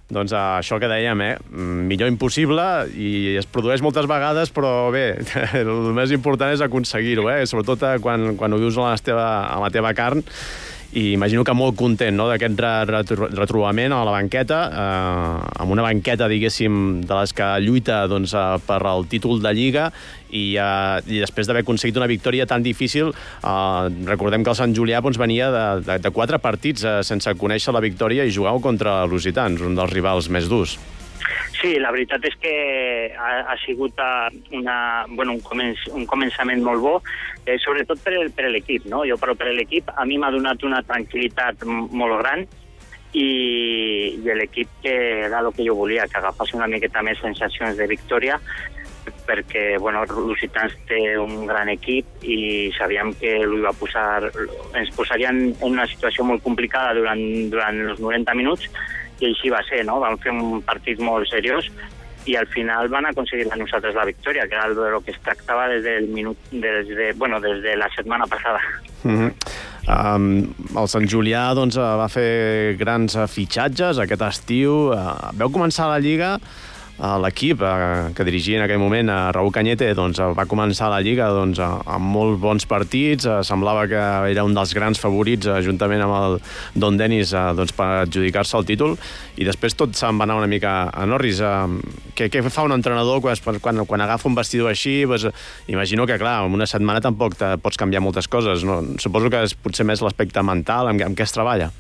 Doncs 0.10 0.34
això 0.34 0.80
que 0.82 0.90
dèiem, 0.90 1.20
eh? 1.22 1.34
millor 1.54 2.10
impossible 2.10 2.64
i 2.98 3.36
es 3.38 3.46
produeix 3.46 3.84
moltes 3.86 4.08
vegades, 4.10 4.50
però 4.50 4.90
bé, 4.94 5.06
el 5.62 5.70
més 5.94 6.14
important 6.16 6.56
és 6.56 6.64
aconseguir-ho, 6.66 7.28
eh? 7.30 7.44
sobretot 7.50 7.86
eh, 7.86 7.96
quan, 8.02 8.34
quan 8.40 8.56
ho 8.56 8.58
vius 8.62 8.80
a 8.82 8.90
la 8.90 8.98
teva, 8.98 9.30
a 9.46 9.60
la 9.62 9.70
teva 9.74 9.94
carn 9.94 10.26
i 10.92 11.12
imagino 11.14 11.44
que 11.46 11.54
molt 11.54 11.78
content 11.78 12.16
no, 12.18 12.26
d'aquest 12.32 12.62
retrobament 13.38 13.94
a 13.94 14.02
la 14.08 14.14
banqueta, 14.16 14.60
eh, 14.74 15.62
amb 15.62 15.76
una 15.76 15.86
banqueta, 15.86 16.30
diguéssim, 16.32 17.02
de 17.06 17.20
les 17.20 17.34
que 17.38 17.50
lluita 17.62 18.02
doncs, 18.10 18.34
eh, 18.34 18.58
per 18.66 18.80
al 18.82 19.06
títol 19.06 19.42
de 19.44 19.54
Lliga 19.54 19.90
i, 20.32 20.58
eh, 20.58 20.98
i 21.06 21.22
després 21.22 21.48
d'haver 21.48 21.62
aconseguit 21.62 21.98
una 22.02 22.10
victòria 22.10 22.48
tan 22.50 22.66
difícil, 22.66 23.14
eh, 23.14 23.90
recordem 24.10 24.44
que 24.44 24.50
el 24.50 24.58
Sant 24.58 24.74
Julià 24.74 25.02
doncs, 25.06 25.22
venia 25.22 25.52
de, 25.54 25.66
de, 25.86 26.00
de 26.02 26.12
quatre 26.16 26.42
partits 26.42 26.84
eh, 26.84 27.00
sense 27.04 27.38
conèixer 27.38 27.74
la 27.76 27.86
victòria 27.86 28.26
i 28.26 28.34
jugau 28.34 28.60
contra 28.60 29.04
l'Usitans, 29.06 29.62
un 29.62 29.78
dels 29.78 29.94
rivals 29.94 30.30
més 30.34 30.50
durs. 30.50 30.80
Sí, 31.60 31.74
la 31.76 31.92
veritat 31.92 32.24
és 32.24 32.36
que 32.40 32.54
ha, 33.20 33.32
ha 33.52 33.56
sigut 33.60 33.98
uh, 34.00 34.30
una, 34.56 34.78
bueno, 35.12 35.36
un, 35.36 35.42
començ, 35.44 35.90
un 35.92 36.06
començament 36.08 36.64
molt 36.64 36.80
bo, 36.80 36.94
eh, 37.44 37.58
sobretot 37.60 38.00
per, 38.06 38.16
per 38.36 38.48
l'equip. 38.54 38.88
No? 38.88 39.04
Jo 39.08 39.20
però 39.20 39.36
per 39.36 39.52
l'equip 39.52 39.92
a 39.92 40.08
mi 40.08 40.18
m'ha 40.22 40.32
donat 40.32 40.64
una 40.64 40.80
tranquil·litat 40.88 41.66
molt 41.68 42.22
gran 42.22 42.46
i, 43.12 43.28
i 44.16 44.36
l'equip 44.40 44.72
que 44.84 44.96
era 45.28 45.44
el 45.44 45.52
que 45.56 45.66
jo 45.68 45.76
volia, 45.76 46.08
que 46.08 46.20
agafés 46.22 46.56
una 46.56 46.70
miqueta 46.72 47.04
més 47.04 47.20
sensacions 47.20 47.76
de 47.76 47.90
victòria 47.92 48.40
perquè 49.26 49.78
bueno, 49.82 50.04
Lusitans 50.06 50.76
té 50.88 51.00
un 51.18 51.48
gran 51.50 51.70
equip 51.72 52.24
i 52.24 52.70
sabíem 52.78 53.12
que 53.18 53.34
va 53.64 53.74
posar, 53.78 54.30
ens 54.78 54.92
posarien 54.96 55.42
en 55.50 55.68
una 55.72 55.88
situació 55.90 56.26
molt 56.28 56.44
complicada 56.46 56.94
durant, 56.98 57.24
durant 57.50 57.82
els 57.90 58.02
90 58.04 58.38
minuts 58.38 58.70
i 59.20 59.32
així 59.32 59.52
va 59.54 59.62
ser, 59.68 59.84
no? 59.86 60.00
Vam 60.04 60.18
fer 60.24 60.32
un 60.32 60.62
partit 60.66 61.00
molt 61.00 61.30
seriós 61.30 61.70
i 62.30 62.36
al 62.36 62.48
final 62.52 62.90
van 62.92 63.08
aconseguir 63.10 63.48
a 63.52 63.58
nosaltres 63.58 63.96
la 63.96 64.06
victòria, 64.06 64.46
que 64.48 64.56
era 64.56 64.68
el 64.68 65.04
que 65.04 65.12
es 65.12 65.22
tractava 65.24 65.68
des 65.72 65.84
del 65.84 66.10
minut, 66.14 66.38
des 66.52 66.88
de, 66.88 67.14
bueno, 67.16 67.40
des 67.40 67.64
de 67.64 67.76
la 67.80 67.90
setmana 67.96 68.28
passada. 68.28 68.60
Mm 69.04 69.18
-hmm. 69.18 69.34
Um, 69.90 70.54
el 70.78 70.88
Sant 70.88 71.08
Julià 71.10 71.56
doncs, 71.56 71.78
va 71.78 72.08
fer 72.08 72.76
grans 72.78 73.18
fitxatges 73.28 73.98
aquest 73.98 74.22
estiu. 74.22 74.92
Uh, 74.94 75.32
veu 75.34 75.50
començar 75.50 75.88
la 75.90 75.98
Lliga 75.98 76.36
eh, 76.36 76.40
l'equip 77.00 77.62
eh, 77.64 78.12
que 78.16 78.26
dirigia 78.28 78.60
en 78.60 78.66
aquell 78.66 78.82
moment 78.82 79.10
a 79.10 79.32
Raúl 79.32 79.54
Cañete 79.56 79.88
doncs, 79.96 80.20
va 80.36 80.46
començar 80.50 80.90
la 80.92 81.00
Lliga 81.00 81.30
doncs, 81.32 81.60
amb 81.64 82.12
molts 82.12 82.40
bons 82.42 82.68
partits, 82.68 83.26
eh, 83.26 83.40
semblava 83.48 83.86
que 83.88 84.02
era 84.34 84.44
un 84.44 84.54
dels 84.56 84.74
grans 84.76 85.00
favorits 85.00 85.48
eh, 85.48 85.62
juntament 85.64 86.04
amb 86.04 86.18
el 86.18 86.38
Don 86.76 87.00
Dennis 87.00 87.32
eh, 87.34 87.46
doncs, 87.56 87.74
per 87.78 87.90
adjudicar-se 88.04 88.60
el 88.60 88.68
títol 88.68 88.98
i 89.40 89.48
després 89.48 89.78
tot 89.80 89.96
se'n 89.96 90.20
va 90.20 90.28
anar 90.28 90.40
una 90.42 90.52
mica 90.52 90.90
a 90.92 91.08
Norris. 91.08 91.40
Eh, 91.40 92.14
què, 92.20 92.28
què 92.28 92.44
fa 92.50 92.68
un 92.68 92.76
entrenador 92.76 93.24
quan, 93.24 93.60
quan, 93.64 93.86
quan 93.88 94.04
agafa 94.04 94.28
un 94.28 94.36
vestidor 94.36 94.74
així? 94.74 95.02
Doncs, 95.08 95.30
imagino 95.72 96.08
que, 96.10 96.20
clar, 96.20 96.42
en 96.46 96.60
una 96.60 96.68
setmana 96.68 97.04
tampoc 97.04 97.40
te 97.40 97.56
pots 97.64 97.80
canviar 97.80 98.04
moltes 98.04 98.28
coses. 98.28 98.68
No? 98.68 98.82
Suposo 99.00 99.32
que 99.32 99.46
és 99.48 99.56
potser 99.56 99.88
més 99.88 100.04
l'aspecte 100.04 100.44
mental, 100.44 100.92
amb, 100.92 101.08
amb 101.08 101.16
què 101.16 101.24
es 101.24 101.36
treballa. 101.36 101.72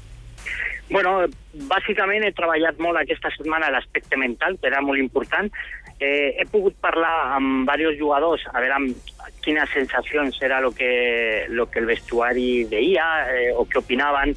Bueno, 0.89 1.27
bàsicament 1.69 2.24
he 2.25 2.31
treballat 2.34 2.79
molt 2.81 2.98
aquesta 2.98 3.29
setmana 3.36 3.69
l'aspecte 3.69 4.17
mental, 4.17 4.58
que 4.58 4.69
era 4.72 4.81
molt 4.81 4.98
important. 4.98 5.51
Eh, 6.00 6.34
he 6.41 6.46
pogut 6.50 6.79
parlar 6.81 7.36
amb 7.36 7.67
diversos 7.69 8.00
jugadors, 8.00 8.46
a 8.50 8.58
veure 8.58 8.77
amb 8.79 9.12
quines 9.46 9.69
sensacions 9.75 10.39
era 10.41 10.58
el 10.63 10.74
que, 10.74 11.46
lo 11.50 11.67
que 11.69 11.84
el 11.84 11.89
vestuari 11.91 12.63
deia 12.72 13.05
eh, 13.29 13.51
o 13.53 13.67
què 13.69 13.84
opinaven. 13.84 14.34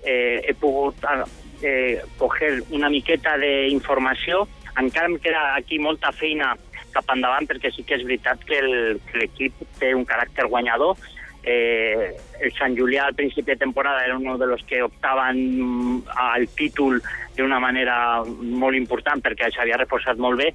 Eh, 0.00 0.40
he 0.48 0.56
pogut 0.56 1.04
eh, 1.60 2.00
coger 2.16 2.62
una 2.70 2.88
miqueta 2.88 3.36
d'informació. 3.42 4.46
Encara 4.80 5.10
em 5.10 5.18
queda 5.20 5.44
aquí 5.58 5.78
molta 5.82 6.14
feina 6.16 6.54
cap 6.94 7.12
endavant 7.12 7.46
perquè 7.46 7.70
sí 7.74 7.84
que 7.86 7.98
és 7.98 8.06
veritat 8.06 8.40
que 8.48 8.62
l'equip 8.64 9.60
té 9.78 9.92
un 9.94 10.06
caràcter 10.08 10.48
guanyador 10.48 10.96
Eh, 11.42 12.16
el 12.40 12.52
Sant 12.52 12.76
Julià 12.76 13.06
al 13.06 13.14
principi 13.16 13.52
de 13.52 13.56
temporada 13.56 14.04
era 14.04 14.16
uno 14.16 14.36
de 14.36 14.46
los 14.46 14.62
que 14.68 14.82
optaven 14.82 16.02
al 16.14 16.46
títol 16.48 17.00
d'una 17.36 17.58
manera 17.58 18.22
molt 18.26 18.76
important 18.76 19.22
perquè 19.24 19.48
s'havia 19.48 19.80
reforçat 19.80 20.20
molt 20.20 20.36
bé 20.42 20.50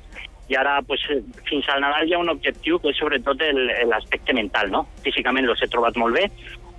i 0.48 0.56
ara 0.56 0.82
pues, 0.86 1.01
fins 1.50 1.65
al 1.74 1.82
Nadal 1.82 2.08
hi 2.08 2.13
ha 2.13 2.22
un 2.22 2.30
objectiu 2.30 2.77
que 2.80 2.94
és 2.94 3.01
sobretot 3.01 3.42
l'aspecte 3.89 4.36
mental. 4.38 4.70
No? 4.70 4.86
Físicament 5.06 5.50
els 5.50 5.63
he 5.65 5.72
trobat 5.72 5.98
molt 5.98 6.18
bé 6.20 6.30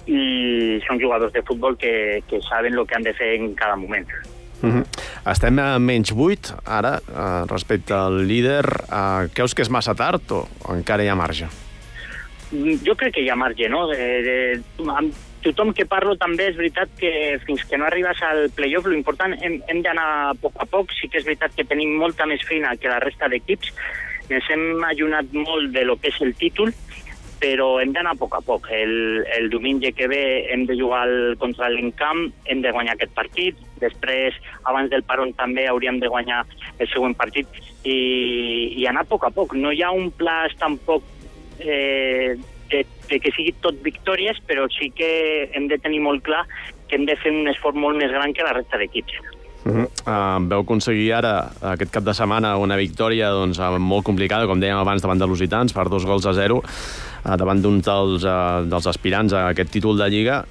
i 0.07 0.79
són 0.87 1.03
jugadors 1.03 1.35
de 1.35 1.43
futbol 1.43 1.75
que, 1.75 2.23
que 2.31 2.39
saben 2.47 2.79
el 2.79 2.87
que 2.87 2.95
han 2.95 3.07
de 3.07 3.15
fer 3.19 3.35
en 3.41 3.55
cada 3.59 3.75
moment. 3.75 4.07
Uh 4.63 4.71
-huh. 4.71 4.85
Estem 5.27 5.59
a 5.59 5.79
menys 5.79 6.13
8 6.13 6.63
ara 6.65 6.99
eh, 6.99 7.45
respecte 7.49 7.93
al 7.93 8.27
líder. 8.27 8.65
Eh, 8.65 9.29
creus 9.35 9.55
que 9.55 9.63
és 9.63 9.71
massa 9.71 9.95
tard 9.95 10.31
o 10.31 10.49
encara 10.71 11.03
hi 11.03 11.09
ha 11.09 11.15
marge? 11.15 11.66
Jo 12.53 12.95
crec 12.95 13.17
que 13.17 13.25
hi 13.25 13.31
ha 13.31 13.37
marge, 13.39 13.69
no? 13.69 13.87
De, 13.91 14.07
de, 14.27 14.37
amb 14.93 15.15
tothom 15.47 15.73
que 15.75 15.87
parlo 15.87 16.17
també 16.19 16.49
és 16.51 16.59
veritat 16.59 16.91
que 16.99 17.11
fins 17.47 17.65
que 17.69 17.79
no 17.79 17.87
arribes 17.87 18.23
al 18.27 18.49
playoff, 18.57 18.89
l'important 18.91 19.37
hem, 19.41 19.61
hem 19.71 19.83
d'anar 19.85 20.07
a 20.31 20.35
poc 20.41 20.59
a 20.63 20.67
poc. 20.71 20.95
Sí 20.97 21.11
que 21.11 21.21
és 21.21 21.27
veritat 21.29 21.55
que 21.57 21.67
tenim 21.67 21.97
molta 22.01 22.27
més 22.27 22.43
feina 22.47 22.77
que 22.81 22.91
la 22.91 23.03
resta 23.03 23.31
d'equips. 23.31 23.73
Ens 24.27 24.51
hem 24.51 24.83
ajunat 24.83 25.31
molt 25.35 25.71
de 25.75 25.85
lo 25.87 25.99
que 26.03 26.11
és 26.11 26.21
el 26.23 26.35
títol, 26.39 26.73
però 27.41 27.77
hem 27.83 27.93
d'anar 27.95 28.15
a 28.17 28.19
poc 28.19 28.35
a 28.39 28.43
poc. 28.43 28.71
El, 28.75 29.23
el 29.37 29.51
diumenge 29.53 29.93
que 29.95 30.09
ve 30.11 30.23
hem 30.53 30.67
de 30.67 30.79
jugar 30.79 31.05
el, 31.09 31.37
contra 31.39 31.71
l'Encamp, 31.71 32.31
hem 32.47 32.63
de 32.65 32.73
guanyar 32.75 32.97
aquest 32.97 33.15
partit, 33.15 33.59
després, 33.83 34.39
abans 34.65 34.91
del 34.91 35.05
Paron 35.07 35.35
també 35.37 35.67
hauríem 35.69 36.01
de 36.01 36.11
guanyar 36.11 36.45
el 36.79 36.89
següent 36.91 37.15
partit 37.19 37.47
i, 37.85 37.99
i 38.81 38.87
anar 38.89 39.05
a 39.05 39.11
poc 39.11 39.29
a 39.29 39.35
poc. 39.35 39.55
No 39.55 39.75
hi 39.75 39.85
ha 39.85 39.93
un 39.95 40.11
pla 40.15 40.45
tampoc 40.59 41.05
eh, 41.61 42.37
de, 42.71 42.83
de 43.09 43.21
que 43.23 43.33
sigui 43.35 43.55
tot 43.63 43.79
victòries, 43.85 44.39
però 44.47 44.67
sí 44.73 44.91
que 44.95 45.51
hem 45.55 45.69
de 45.71 45.79
tenir 45.79 46.03
molt 46.05 46.25
clar 46.27 46.45
que 46.89 46.99
hem 46.99 47.07
de 47.07 47.17
fer 47.19 47.33
un 47.35 47.49
esforç 47.51 47.79
molt 47.79 47.99
més 47.99 48.13
gran 48.15 48.35
que 48.35 48.47
la 48.47 48.55
resta 48.57 48.79
d'equips. 48.79 49.19
Uh 49.67 49.73
-huh. 49.73 49.87
uh, 50.07 50.39
veu 50.47 50.61
aconseguir 50.61 51.13
ara, 51.13 51.51
aquest 51.75 51.91
cap 51.91 52.05
de 52.05 52.15
setmana, 52.15 52.57
una 52.57 52.77
victòria 52.77 53.31
doncs, 53.31 53.59
molt 53.79 54.05
complicada, 54.05 54.47
com 54.47 54.61
dèiem 54.61 54.79
abans, 54.79 55.03
davant 55.03 55.19
de 55.19 55.27
Lusitans, 55.27 55.73
per 55.73 55.89
dos 55.89 56.05
gols 56.05 56.27
a 56.27 56.33
zero, 56.33 56.59
uh, 56.59 57.37
davant 57.37 57.61
d'un 57.63 57.81
dels, 57.81 58.23
uh, 58.23 58.63
dels 58.63 58.87
aspirants 58.87 59.33
a 59.33 59.49
aquest 59.49 59.71
títol 59.71 59.99
de 59.99 60.09
Lliga. 60.09 60.45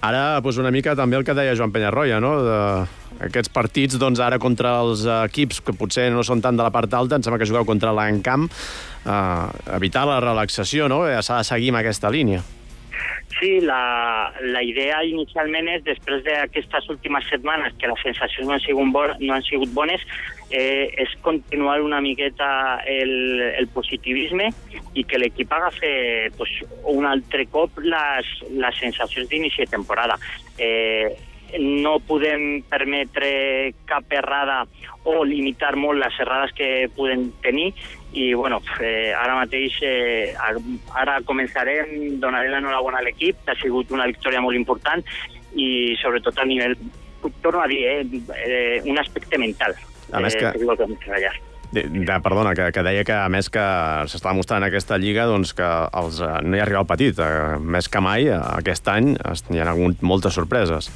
Ara, 0.00 0.40
doncs 0.40 0.58
una 0.58 0.70
mica 0.70 0.96
també 0.96 1.16
el 1.16 1.24
que 1.24 1.34
deia 1.34 1.54
Joan 1.54 1.70
Penyarroia, 1.70 2.18
no? 2.18 2.42
De, 2.42 2.86
aquests 3.20 3.48
partits, 3.48 3.98
doncs, 3.98 4.18
ara 4.18 4.38
contra 4.38 4.80
els 4.80 5.04
equips 5.04 5.60
que 5.60 5.72
potser 5.72 6.10
no 6.10 6.22
són 6.22 6.40
tant 6.40 6.56
de 6.56 6.62
la 6.62 6.70
part 6.70 6.92
alta, 6.94 7.16
em 7.16 7.22
sembla 7.22 7.38
que 7.38 7.46
jugueu 7.46 7.64
contra 7.64 7.92
l'Encamp, 7.92 8.48
eh, 9.04 9.76
evitar 9.76 10.06
la 10.08 10.20
relaxació, 10.20 10.88
no? 10.88 11.04
Eh, 11.08 11.20
s'ha 11.22 11.42
de 11.42 11.48
seguir 11.52 11.72
amb 11.72 11.82
aquesta 11.82 12.10
línia. 12.10 12.42
Sí, 13.40 13.60
la, 13.60 14.32
la 14.54 14.60
idea 14.62 15.00
inicialment 15.02 15.66
és, 15.72 15.82
després 15.86 16.20
d'aquestes 16.26 16.88
últimes 16.92 17.24
setmanes, 17.30 17.74
que 17.80 17.88
les 17.90 18.04
sensacions 18.04 18.46
no 18.46 18.54
han 18.54 18.62
sigut, 18.62 18.92
bo, 18.94 19.06
no 19.18 19.34
han 19.34 19.42
sigut 19.46 19.72
bones, 19.74 20.04
eh, 20.50 20.92
és 21.00 21.16
continuar 21.24 21.80
una 21.82 22.00
miqueta 22.04 22.82
el, 22.86 23.40
el 23.56 23.66
positivisme 23.72 24.50
i 24.94 25.04
que 25.08 25.18
l'equip 25.18 25.52
agafi 25.56 25.92
pues, 26.36 26.54
un 26.92 27.08
altre 27.08 27.48
cop 27.50 27.80
les, 27.82 28.30
les 28.52 28.80
sensacions 28.84 29.30
d'inici 29.32 29.64
de 29.64 29.70
temporada. 29.72 30.20
Eh, 30.58 31.10
no 31.58 31.98
podem 32.08 32.62
permetre 32.70 33.72
cap 33.88 34.12
errada 34.12 34.62
o 35.04 35.24
limitar 35.24 35.74
molt 35.76 36.00
les 36.00 36.20
errades 36.22 36.54
que 36.56 36.70
podem 36.96 37.26
tenir 37.44 37.72
i 38.12 38.32
bueno, 38.34 38.60
eh, 38.80 39.12
ara 39.16 39.36
mateix 39.38 39.78
eh, 39.86 40.34
ara 41.00 41.20
començarem, 41.24 42.18
donaré 42.20 42.50
l'enhorabona 42.52 43.00
a 43.00 43.06
l'equip, 43.06 43.40
ha 43.48 43.56
sigut 43.60 43.92
una 43.92 44.08
victòria 44.10 44.42
molt 44.44 44.58
important 44.58 45.04
i 45.56 45.94
sobretot 46.00 46.38
a 46.38 46.48
nivell, 46.48 46.76
torno 47.40 47.62
a 47.62 47.70
dir, 47.70 47.80
eh, 47.86 48.22
eh, 48.36 48.82
un 48.84 48.98
aspecte 48.98 49.38
mental. 49.38 49.76
A 50.12 50.20
més 50.20 50.36
que... 50.36 50.52
Eh, 50.52 50.76
que 50.76 50.94
treballar. 51.06 51.34
De, 51.72 51.86
de, 51.88 52.16
perdona, 52.20 52.52
que, 52.52 52.66
que 52.68 52.82
deia 52.84 53.04
que 53.08 53.14
a 53.16 53.30
més 53.32 53.48
que 53.48 53.62
s'està 54.12 54.34
mostrant 54.36 54.64
aquesta 54.66 54.98
lliga 55.00 55.24
doncs 55.30 55.54
que 55.56 55.68
els, 55.96 56.20
eh, 56.20 56.34
no 56.44 56.58
hi 56.58 56.60
ha 56.60 56.66
arribat 56.66 56.90
petit. 56.90 57.16
Eh, 57.16 57.56
més 57.64 57.88
que 57.88 58.02
mai, 58.04 58.28
eh, 58.28 58.40
aquest 58.58 58.92
any 58.92 59.14
hi 59.16 59.62
ha 59.62 59.70
hagut 59.72 60.04
moltes 60.04 60.36
sorpreses. 60.36 60.90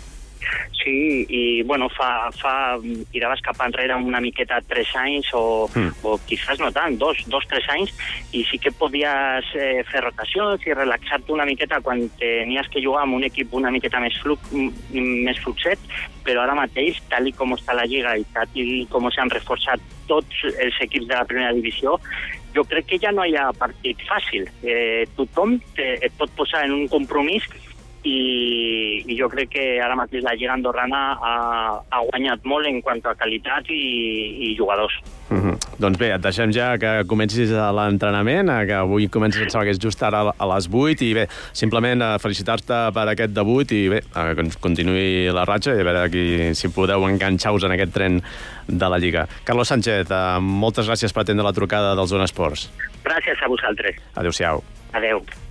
Sí, 0.76 1.26
i 1.28 1.62
bueno, 1.66 1.88
fa, 1.90 2.28
fa 2.38 2.76
tiraves 3.10 3.40
cap 3.42 3.58
enrere 3.64 3.96
una 3.98 4.20
miqueta 4.22 4.60
tres 4.68 4.92
anys 4.94 5.32
o, 5.34 5.66
mm. 5.72 6.04
o 6.06 6.14
quizás 6.28 6.60
no 6.62 6.70
tant, 6.70 6.94
dos, 7.00 7.24
dos, 7.26 7.46
tres 7.50 7.66
anys, 7.74 7.90
i 8.30 8.44
sí 8.46 8.60
que 8.62 8.70
podies 8.70 9.50
eh, 9.58 9.82
fer 9.90 10.04
rotacions 10.04 10.62
i 10.68 10.76
relaxar-te 10.76 11.34
una 11.34 11.48
miqueta 11.48 11.80
quan 11.82 12.04
tenies 12.20 12.70
que 12.70 12.84
jugar 12.84 13.02
amb 13.02 13.18
un 13.18 13.26
equip 13.26 13.56
una 13.58 13.72
miqueta 13.74 13.98
més, 14.04 14.14
flu, 14.22 14.38
més 14.94 15.42
fluxet, 15.42 15.82
però 16.26 16.44
ara 16.44 16.54
mateix, 16.58 17.02
tal 17.10 17.26
i 17.26 17.34
com 17.34 17.56
està 17.56 17.74
la 17.74 17.88
Lliga 17.90 18.14
i 18.14 18.26
tal 18.34 18.54
i 18.54 18.86
com 18.92 19.10
s'han 19.10 19.34
reforçat 19.34 19.82
tots 20.06 20.46
els 20.52 20.82
equips 20.86 21.10
de 21.10 21.16
la 21.16 21.26
primera 21.26 21.54
divisió, 21.56 21.98
jo 22.54 22.64
crec 22.64 22.92
que 22.92 22.98
ja 23.02 23.12
no 23.12 23.26
hi 23.26 23.34
ha 23.36 23.50
partit 23.58 24.00
fàcil. 24.08 24.46
Eh, 24.62 25.04
tothom 25.18 25.58
te, 25.76 25.96
et 26.06 26.14
pot 26.18 26.30
posar 26.38 26.64
en 26.66 26.78
un 26.78 26.86
compromís 26.92 27.44
i, 28.06 29.02
i 29.06 29.18
jo 29.18 29.28
crec 29.32 29.50
que 29.56 29.66
ara 29.82 29.96
mateix 29.98 30.24
la 30.24 30.34
Lliga 30.36 30.54
Andorrana 30.54 31.02
ha, 31.18 31.34
ha 31.90 32.02
guanyat 32.10 32.46
molt 32.48 32.68
en 32.70 32.80
quant 32.84 33.02
a 33.04 33.14
qualitat 33.18 33.70
i, 33.74 33.82
i 34.48 34.54
jugadors. 34.58 34.94
Mm 35.28 35.40
-hmm. 35.42 35.56
Doncs 35.78 35.98
bé, 35.98 36.14
et 36.14 36.22
deixem 36.22 36.52
ja 36.52 36.78
que 36.78 37.04
comencis 37.06 37.50
l'entrenament, 37.50 38.48
que 38.66 38.74
avui 38.74 39.08
comences, 39.08 39.42
em 39.42 39.48
sembla 39.50 39.64
que 39.64 39.70
és 39.70 39.82
just 39.82 40.02
ara 40.02 40.32
a 40.38 40.46
les 40.54 40.68
8, 40.68 41.02
i 41.02 41.14
bé, 41.14 41.26
simplement 41.52 42.02
eh, 42.02 42.18
felicitar-te 42.18 42.92
per 42.94 43.08
aquest 43.08 43.32
debut 43.34 43.72
i 43.72 43.88
bé, 43.88 44.00
que 44.00 44.44
continuï 44.60 45.32
la 45.32 45.44
ratxa 45.44 45.74
i 45.74 45.80
a 45.80 45.84
veure 45.84 46.02
aquí, 46.02 46.54
si 46.54 46.68
podeu 46.68 47.04
enganxar-vos 47.08 47.64
en 47.64 47.72
aquest 47.72 47.92
tren 47.92 48.22
de 48.68 48.88
la 48.88 48.98
Lliga. 48.98 49.26
Carlos 49.44 49.68
Sánchez, 49.68 50.10
eh, 50.10 50.40
moltes 50.40 50.88
gràcies 50.88 51.12
per 51.12 51.22
atendre 51.22 51.44
la 51.44 51.52
trucada 51.52 51.94
del 51.94 52.06
Zona 52.06 52.24
Esports. 52.24 52.70
Gràcies 53.04 53.42
a 53.42 53.48
vosaltres. 53.48 53.96
Adéu-siau. 54.14 54.62
Adéu. 54.92 55.45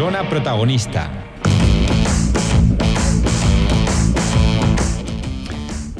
Zona 0.00 0.22
protagonista. 0.24 1.02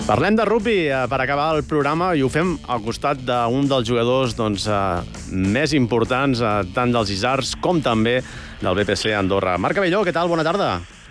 Parlem 0.07 0.38
de 0.38 0.47
rugby 0.49 0.76
eh, 0.88 1.02
per 1.04 1.19
acabar 1.21 1.50
el 1.59 1.66
programa 1.69 2.14
i 2.16 2.23
ho 2.25 2.30
fem 2.33 2.54
al 2.73 2.80
costat 2.80 3.21
d'un 3.28 3.69
dels 3.69 3.85
jugadors 3.85 4.33
doncs, 4.38 4.64
eh, 4.73 5.35
més 5.37 5.75
importants, 5.76 6.40
eh, 6.40 6.54
tant 6.73 6.97
dels 6.97 7.12
Isars 7.12 7.52
com 7.61 7.83
també 7.85 8.23
del 8.62 8.78
BPC 8.78 9.12
Andorra. 9.19 9.59
Marc 9.61 9.83
Avelló, 9.83 10.00
què 10.09 10.16
tal? 10.16 10.33
Bona 10.33 10.47
tarda. 10.49 10.71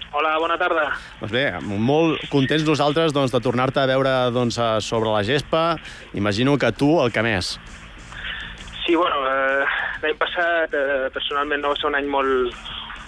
Hola, 0.09 0.33
bona 0.41 0.57
tarda. 0.57 0.87
Doncs 1.19 1.35
bé, 1.35 1.45
molt 1.61 2.25
contents 2.33 2.65
nosaltres 2.65 3.13
doncs, 3.13 3.29
de 3.29 3.43
tornar-te 3.51 3.83
a 3.83 3.91
veure 3.91 4.15
doncs, 4.33 4.57
sobre 4.81 5.13
la 5.13 5.21
gespa. 5.21 5.75
Imagino 6.17 6.57
que 6.57 6.73
tu 6.73 6.95
el 7.03 7.13
que 7.13 7.21
més. 7.21 7.59
Sí, 8.81 8.95
bueno, 8.97 9.21
eh, 9.29 9.78
l'any 10.01 10.17
passat 10.19 10.73
eh, 10.73 11.07
personalment 11.13 11.63
no 11.63 11.73
va 11.73 11.79
ser 11.79 11.89
un 11.89 11.97
any 11.99 12.07
molt, 12.09 12.55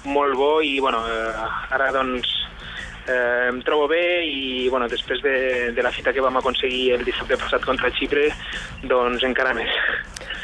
molt 0.06 0.36
bo 0.38 0.54
i 0.66 0.80
bueno, 0.80 1.02
eh, 1.08 1.50
ara 1.76 1.92
doncs 1.96 2.30
eh, 3.08 3.48
em 3.50 3.62
trobo 3.66 3.88
bé 3.92 4.24
i 4.28 4.70
bueno, 4.70 4.88
després 4.92 5.22
de, 5.24 5.72
de 5.76 5.84
la 5.84 5.92
fita 5.92 6.14
que 6.14 6.24
vam 6.24 6.38
aconseguir 6.38 6.96
el 6.98 7.06
dissabte 7.08 7.40
passat 7.40 7.66
contra 7.66 7.92
Xipre, 7.96 8.30
doncs 8.84 9.24
encara 9.28 9.56
més. 9.58 9.72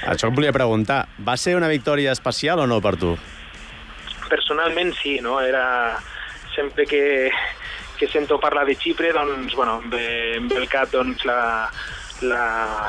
Això 0.07 0.29
em 0.29 0.37
volia 0.37 0.53
preguntar, 0.55 1.05
va 1.19 1.37
ser 1.37 1.57
una 1.57 1.69
victòria 1.71 2.13
especial 2.15 2.61
o 2.63 2.67
no 2.69 2.79
per 2.81 2.95
tu? 2.99 3.15
Personalment 4.27 4.93
sí, 4.99 5.17
no? 5.23 5.39
Era 5.41 5.97
sempre 6.55 6.85
que, 6.85 7.29
que 7.99 8.07
sento 8.07 8.39
parlar 8.39 8.65
de 8.67 8.75
Xipre, 8.75 9.11
doncs, 9.13 9.55
bueno, 9.55 9.79
em 9.83 9.89
ve, 9.93 10.07
em 10.37 10.49
ve 10.49 10.59
el 10.61 10.67
cap 10.71 10.91
doncs, 10.91 11.25
la, 11.27 11.69
la, 12.21 12.43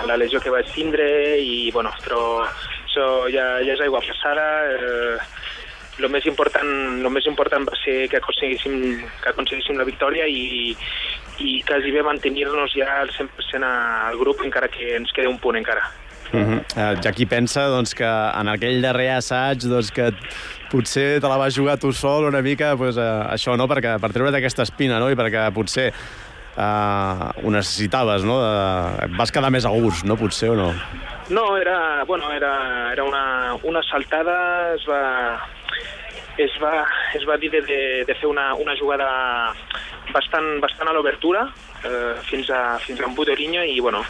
la 0.06 0.16
lesió 0.16 0.40
que 0.40 0.52
vaig 0.52 0.70
tindre 0.74 1.08
i, 1.40 1.70
bueno, 1.74 1.92
però 2.04 2.46
això 2.88 3.28
ja, 3.30 3.60
ja 3.62 3.76
és 3.76 3.84
aigua 3.84 4.02
passada. 4.02 4.48
Eh, 4.72 5.18
el 5.98 6.08
més 6.14 6.26
important, 6.30 6.68
lo 7.02 7.10
més 7.10 7.26
important 7.26 7.64
va 7.66 7.76
ser 7.82 8.06
que 8.10 8.20
aconseguíssim, 8.20 9.00
que 9.22 9.30
aconseguíssim 9.32 9.78
la 9.78 9.86
victòria 9.86 10.28
i, 10.30 10.74
i 11.42 11.56
quasi 11.66 11.90
bé 11.94 12.04
mantenir-nos 12.06 12.74
ja 12.78 13.00
al 13.00 13.10
100% 13.14 13.66
al 13.66 14.18
grup, 14.20 14.44
encara 14.46 14.70
que 14.70 14.94
ens 14.98 15.10
queda 15.14 15.30
un 15.30 15.40
punt 15.42 15.58
encara. 15.58 15.82
Uh 16.28 16.40
-huh. 16.40 16.60
uh, 16.76 17.02
ja 17.02 17.10
qui 17.12 17.26
pensa 17.26 17.66
doncs, 17.68 17.94
que 17.94 18.04
en 18.04 18.48
aquell 18.48 18.82
darrer 18.82 19.16
assaig 19.16 19.64
doncs, 19.64 19.90
que 19.90 20.12
potser 20.70 21.20
te 21.20 21.28
la 21.28 21.38
vas 21.38 21.56
jugar 21.56 21.78
tu 21.78 21.92
sol 21.92 22.24
una 22.24 22.42
mica 22.42 22.76
pues, 22.76 22.96
uh, 22.96 23.32
això, 23.32 23.56
no? 23.56 23.66
perquè, 23.66 23.98
per 23.98 24.12
treure't 24.12 24.36
aquesta 24.36 24.62
espina 24.62 24.98
no? 24.98 25.10
i 25.10 25.14
perquè 25.14 25.50
potser 25.52 25.94
uh, 26.56 27.32
ho 27.42 27.50
necessitaves, 27.50 28.24
no? 28.24 28.36
Uh, 28.42 29.16
vas 29.16 29.32
quedar 29.32 29.50
més 29.50 29.64
a 29.64 29.70
gust, 29.70 30.04
no? 30.04 30.16
Potser 30.16 30.50
o 30.50 30.54
no? 30.54 30.74
No, 31.30 31.56
era, 31.58 32.04
bueno, 32.04 32.32
era, 32.32 32.92
era 32.92 33.04
una, 33.04 33.54
una 33.62 33.82
saltada, 33.82 34.74
es 34.74 34.86
va, 34.88 35.38
es 36.38 36.52
va, 36.62 36.86
es 37.14 37.28
va 37.28 37.36
dir 37.36 37.50
de, 37.50 37.60
de, 37.62 38.04
de 38.06 38.14
fer 38.14 38.30
una, 38.30 38.54
una 38.54 38.76
jugada 38.78 39.52
bastant, 40.14 40.56
bastant 40.62 40.88
a 40.88 40.94
l'obertura, 40.96 41.44
eh, 41.84 42.14
fins, 42.30 42.48
a, 42.50 42.78
fins 42.78 43.00
a 43.00 43.06
un 43.06 43.14
i 43.66 43.80
bueno, 43.80 44.02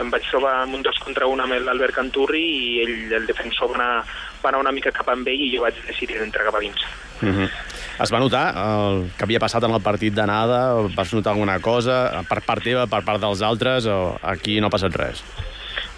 em 0.00 0.10
vaig 0.10 0.28
trobar 0.28 0.62
amb 0.64 0.74
un 0.74 0.82
dos 0.82 0.98
contra 1.00 1.26
un 1.26 1.40
amb 1.40 1.56
l'Albert 1.64 1.94
Canturri 1.94 2.42
i 2.42 2.80
ell, 2.84 3.12
el 3.22 3.26
defensor 3.26 3.70
va 3.72 3.76
anar, 3.76 4.04
va 4.42 4.48
anar 4.50 4.60
una 4.60 4.72
mica 4.72 4.92
cap 4.92 5.08
amb 5.08 5.26
ell 5.28 5.40
i 5.40 5.54
jo 5.56 5.62
vaig 5.62 5.80
decidir 5.86 6.20
entrar 6.20 6.44
cap 6.44 6.56
a 6.56 6.60
dins. 6.60 6.84
Uh 7.22 7.32
-huh. 7.32 7.50
Es 8.02 8.12
va 8.12 8.18
notar 8.20 8.52
el 8.52 9.10
que 9.16 9.24
havia 9.24 9.40
passat 9.40 9.64
en 9.64 9.72
el 9.72 9.80
partit 9.80 10.12
d'anada? 10.12 10.74
Vas 10.94 11.14
notar 11.14 11.32
alguna 11.32 11.60
cosa 11.60 12.22
per 12.28 12.42
part 12.42 12.62
teva, 12.62 12.86
per 12.86 13.02
part 13.04 13.20
dels 13.20 13.40
altres, 13.40 13.86
o 13.86 14.18
aquí 14.22 14.60
no 14.60 14.66
ha 14.66 14.70
passat 14.70 14.94
res? 14.94 15.24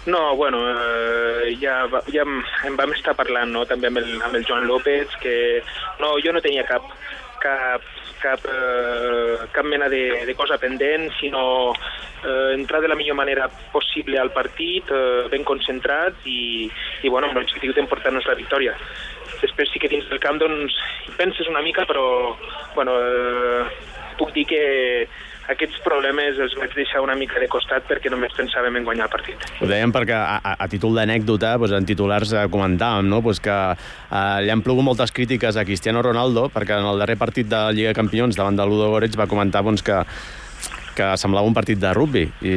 No, 0.09 0.35
bueno, 0.35 0.63
eh, 0.73 1.55
ja, 1.61 1.83
ja 2.09 2.25
em 2.67 2.75
vam 2.79 2.95
estar 2.97 3.15
parlant 3.17 3.53
no? 3.53 3.65
també 3.69 3.91
amb 3.91 4.01
el, 4.01 4.11
amb 4.25 4.35
el 4.39 4.45
Joan 4.47 4.67
López, 4.67 5.15
que 5.21 5.35
no, 6.01 6.15
jo 6.23 6.33
no 6.33 6.43
tenia 6.43 6.65
cap, 6.67 6.85
cap 7.43 7.85
cap, 8.19 8.39
eh, 8.45 9.47
cap 9.51 9.65
mena 9.65 9.89
de, 9.89 10.25
de 10.25 10.35
cosa 10.35 10.57
pendent, 10.59 11.09
sinó 11.19 11.73
eh, 12.23 12.51
entrar 12.53 12.81
de 12.81 12.87
la 12.87 12.95
millor 12.95 13.15
manera 13.15 13.49
possible 13.71 14.19
al 14.19 14.31
partit, 14.31 14.91
eh, 14.91 15.27
ben 15.31 15.43
concentrat 15.43 16.27
i, 16.27 16.69
i 17.03 17.09
bueno, 17.09 17.29
amb 17.29 17.39
l'objectiu 17.39 17.73
d'emportar-nos 17.73 18.27
la 18.27 18.37
victòria. 18.37 18.75
Després 19.39 19.71
sí 19.71 19.79
que 19.79 19.91
dins 19.91 20.07
del 20.11 20.21
camp 20.21 20.39
doncs, 20.41 20.75
penses 21.17 21.47
una 21.47 21.63
mica, 21.65 21.87
però 21.89 22.35
bueno, 22.75 22.99
eh, 22.99 23.63
puc 24.19 24.35
dir 24.35 24.45
que 24.49 24.63
aquests 25.49 25.79
problemes 25.85 26.39
els 26.41 26.55
vaig 26.59 26.73
deixar 26.77 27.01
una 27.03 27.15
mica 27.17 27.39
de 27.41 27.47
costat 27.51 27.87
perquè 27.89 28.11
només 28.13 28.35
pensàvem 28.37 28.79
en 28.79 28.85
guanyar 28.87 29.07
el 29.07 29.13
partit. 29.13 29.45
Ho 29.59 29.69
dèiem 29.69 29.93
perquè 29.95 30.15
a, 30.15 30.37
a, 30.37 30.55
a 30.65 30.67
títol 30.71 30.97
d'anècdota, 30.99 31.55
doncs, 31.57 31.75
en 31.79 31.87
titulars 31.89 32.33
eh, 32.33 32.45
comentàvem 32.51 33.09
no? 33.09 33.21
pues 33.25 33.41
que 33.43 33.55
eh, 33.55 34.19
li 34.45 34.53
han 34.53 34.63
plogut 34.65 34.85
moltes 34.85 35.13
crítiques 35.15 35.57
a 35.57 35.65
Cristiano 35.67 36.03
Ronaldo 36.05 36.47
perquè 36.53 36.77
en 36.79 36.89
el 36.91 37.01
darrer 37.01 37.17
partit 37.21 37.49
de 37.49 37.63
Lliga 37.73 37.93
de 37.93 37.97
Campions 37.97 38.37
davant 38.37 38.59
de 38.59 38.67
Ludo 38.69 38.91
Goretz 38.93 39.17
va 39.19 39.29
comentar 39.31 39.63
doncs, 39.65 39.85
que, 39.85 39.97
que 40.97 41.15
semblava 41.17 41.49
un 41.49 41.57
partit 41.57 41.81
de 41.81 41.95
rugby 41.97 42.27
i, 42.45 42.55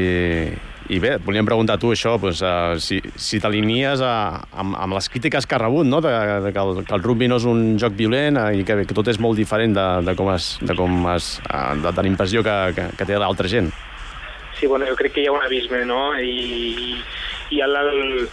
i 0.93 0.99
bé, 1.01 1.15
et 1.17 1.25
volíem 1.25 1.47
preguntar 1.49 1.79
tu 1.81 1.93
això, 1.93 2.15
doncs, 2.21 2.43
uh, 2.45 2.77
si, 2.83 2.99
si 3.17 3.41
t'alinies 3.41 4.03
amb, 4.05 4.77
amb 4.77 4.97
les 4.97 5.09
crítiques 5.13 5.47
que 5.49 5.57
ha 5.57 5.61
rebut, 5.63 5.89
no? 5.89 6.03
de, 6.05 6.13
de 6.45 6.53
que, 6.53 6.65
el, 6.65 6.83
que 6.85 6.97
el 6.97 7.05
rugby 7.05 7.31
no 7.33 7.39
és 7.41 7.47
un 7.49 7.63
joc 7.81 7.97
violent 7.97 8.41
uh, 8.41 8.51
i 8.53 8.67
que, 8.69 8.83
que 8.85 8.97
tot 8.97 9.09
és 9.09 9.21
molt 9.23 9.41
diferent 9.41 9.73
de, 9.77 9.87
de 10.05 10.17
com 10.19 10.29
es, 10.35 10.57
de, 10.61 10.77
com 10.77 11.09
es, 11.15 11.39
uh, 11.49 11.73
de, 11.81 11.95
de 11.97 12.05
la 12.05 12.13
impressió 12.13 12.45
que, 12.45 12.57
que, 12.77 12.91
que 12.99 13.09
té 13.09 13.17
l'altra 13.17 13.49
gent. 13.49 13.73
Sí, 14.59 14.69
bueno, 14.69 14.87
jo 14.87 14.99
crec 14.99 15.17
que 15.17 15.25
hi 15.25 15.31
ha 15.31 15.35
un 15.35 15.43
abisme, 15.43 15.85
no? 15.89 16.13
I, 16.21 17.01
i 17.51 17.65
el, 17.65 17.79
el, 17.81 18.29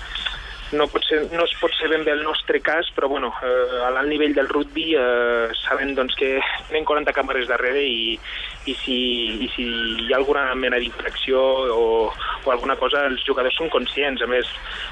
no, 0.72 0.86
pot 0.92 1.06
ser, 1.08 1.22
no 1.34 1.46
es 1.46 1.54
pot 1.62 1.74
ser 1.78 1.90
ben 1.90 2.04
bé 2.06 2.14
el 2.14 2.24
nostre 2.24 2.60
cas, 2.62 2.90
però 2.96 3.10
bueno, 3.10 3.32
eh, 3.42 3.80
a 3.86 3.90
l'alt 3.94 4.12
nivell 4.12 4.36
del 4.38 4.50
rugby 4.52 4.94
eh, 4.98 5.50
sabem 5.64 5.96
doncs, 5.98 6.16
que 6.20 6.38
tenen 6.70 6.86
40 6.86 7.16
càmeres 7.16 7.50
darrere 7.50 7.82
i, 7.82 8.14
i, 8.70 8.76
si, 8.84 9.00
i 9.46 9.50
si 9.56 9.66
hi 9.66 10.12
ha 10.14 10.20
alguna 10.20 10.46
mena 10.56 10.78
d'infracció 10.82 11.42
o, 11.74 11.88
o 12.46 12.54
alguna 12.54 12.78
cosa, 12.78 13.08
els 13.10 13.26
jugadors 13.26 13.58
són 13.58 13.72
conscients. 13.74 14.22
A 14.22 14.30
més, 14.30 14.50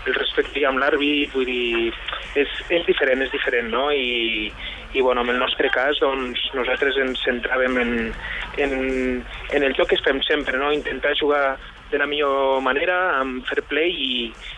el 0.09 0.17
respecte 0.17 0.65
amb 0.65 0.81
l'àrbit, 0.81 1.33
vull 1.35 1.45
dir, 1.45 1.93
és, 2.33 2.57
és 2.73 2.85
diferent, 2.89 3.21
és 3.25 3.33
diferent, 3.33 3.69
no? 3.73 3.87
I, 3.93 4.51
i 4.97 5.01
bueno, 5.01 5.21
en 5.21 5.29
el 5.35 5.39
nostre 5.39 5.69
cas 5.69 5.99
doncs, 6.01 6.41
nosaltres 6.57 6.97
ens 7.03 7.21
centràvem 7.25 7.77
en, 7.83 7.91
en, 8.65 8.77
en 9.53 9.65
el 9.67 9.75
joc 9.77 9.91
que 9.91 9.99
fem 10.01 10.21
sempre, 10.25 10.57
no? 10.57 10.71
intentar 10.73 11.13
jugar 11.19 11.57
de 11.91 11.99
la 12.01 12.07
millor 12.09 12.61
manera, 12.65 12.97
amb 13.21 13.45
fair 13.47 13.63
play 13.69 13.91
i, 13.91 14.11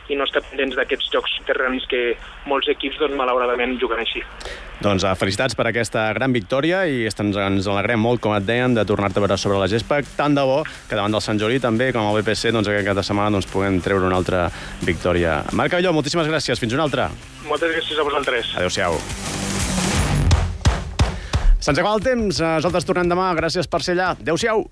i 0.10 0.18
no 0.18 0.26
estar 0.28 0.42
pendents 0.48 0.78
d'aquests 0.80 1.12
jocs 1.14 1.36
terranis 1.48 1.86
que 1.90 2.16
molts 2.50 2.70
equips 2.72 3.00
doncs, 3.02 3.18
malauradament 3.20 3.78
juguen 3.82 4.02
així. 4.04 4.24
Doncs 4.80 5.04
uh, 5.04 5.12
felicitats 5.20 5.58
per 5.60 5.68
aquesta 5.68 6.06
gran 6.16 6.32
victòria 6.32 6.86
i 6.88 7.04
ens, 7.10 7.20
ens 7.20 7.68
alegrem 7.68 8.00
molt, 8.00 8.22
com 8.24 8.34
et 8.36 8.46
deien, 8.48 8.74
de 8.78 8.86
tornar-te 8.88 9.20
a 9.20 9.26
veure 9.26 9.38
sobre 9.38 9.60
la 9.60 9.68
gespa. 9.72 10.00
Tant 10.18 10.38
de 10.38 10.46
bo 10.48 10.62
que 10.64 10.96
davant 10.96 11.14
del 11.16 11.24
Sant 11.26 11.42
Joli 11.42 11.60
també, 11.64 11.92
com 11.96 12.08
el 12.08 12.22
BPC, 12.22 12.54
doncs, 12.56 12.72
aquest 12.72 12.88
cap 12.88 13.00
de 13.00 13.06
setmana 13.06 13.36
doncs, 13.36 13.50
puguem 13.52 13.82
treure 13.84 14.08
una 14.08 14.20
altra 14.22 14.48
victòria. 14.88 15.42
Marc 15.52 15.76
Avelló, 15.76 15.94
moltíssimes 15.96 16.32
gràcies. 16.32 16.62
Fins 16.64 16.78
una 16.78 16.88
altra. 16.88 17.10
Moltes 17.50 17.76
gràcies 17.76 18.00
a 18.00 18.08
vosaltres. 18.08 18.56
Adéu-siau. 18.60 19.00
Se'ns 21.60 21.76
acaba 21.76 21.98
el 21.98 22.06
temps. 22.06 22.40
Nosaltres 22.40 22.88
tornem 22.88 23.12
demà. 23.12 23.34
Gràcies 23.38 23.68
per 23.68 23.84
ser 23.84 23.98
allà. 23.98 24.14
Adéu-siau. 24.16 24.64